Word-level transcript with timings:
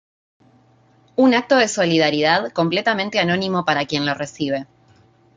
Un 1.15 1.35
acto 1.35 1.57
de 1.57 1.67
solidaridad 1.67 2.51
completamente 2.53 3.19
anónimo 3.19 3.65
para 3.65 3.85
quien 3.85 4.07
lo 4.07 4.15
recibe. 4.15 4.65